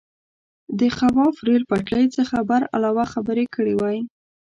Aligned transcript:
د 0.79 0.81
خواف 0.95 1.35
ریل 1.47 1.63
پټلۍ 1.71 2.05
څخه 2.17 2.35
برعلاوه 2.49 3.05
خبرې 3.13 3.45
کړې 3.55 3.73
وای. 3.79 3.97